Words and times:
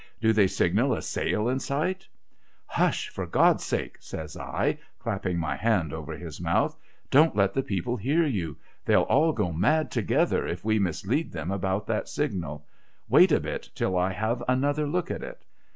'Do 0.19 0.33
they 0.33 0.47
signal 0.47 0.95
a 0.95 1.01
sail 1.03 1.47
in 1.47 1.59
sight?'' 1.59 2.07
Hush, 2.79 3.09
for 3.09 3.27
God's 3.27 3.63
sake!' 3.63 3.97
says 4.11 4.35
I, 4.35 4.79
clapping 4.97 5.37
my 5.37 5.55
hand 5.55 5.93
over 5.93 6.13
his 6.13 6.41
mouth.' 6.41 6.75
Don't 7.11 7.35
let 7.35 7.53
the 7.53 7.61
people 7.61 7.97
hear 7.97 8.25
you. 8.25 8.57
They'll 8.83 9.03
all 9.03 9.31
go 9.31 9.51
mad 9.51 9.91
together 9.91 10.47
if 10.47 10.65
we 10.65 10.79
mislead 10.79 11.31
them 11.31 11.51
about 11.51 11.85
that 11.85 12.07
signal. 12.09 12.65
Wait 13.09 13.31
a 13.31 13.39
bit, 13.39 13.69
till 13.75 13.95
I 13.95 14.11
have 14.11 14.41
another 14.47 14.87
look 14.87 15.11
at 15.11 15.21
it.' 15.21 15.45